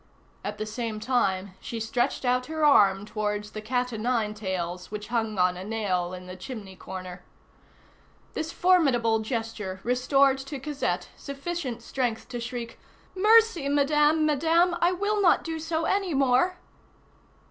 [0.43, 4.89] At the same time, she stretched out her arm towards the cat o' nine tails
[4.89, 7.21] which hung on a nail in the chimney corner.
[8.33, 12.79] This formidable gesture restored to Cosette sufficient strength to shriek:—
[13.15, 14.75] "Mercy, Madame, Madame!
[14.81, 16.57] I will not do so any more!"